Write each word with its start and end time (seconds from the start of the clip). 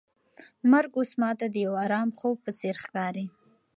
مرګ 0.71 0.91
اوس 0.97 1.11
ماته 1.21 1.45
د 1.49 1.55
یو 1.65 1.73
ارام 1.85 2.09
خوب 2.17 2.37
په 2.45 2.51
څېر 2.59 2.75
ښکاري. 2.83 3.25